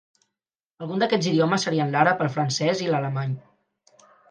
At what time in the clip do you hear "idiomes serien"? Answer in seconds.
1.33-1.93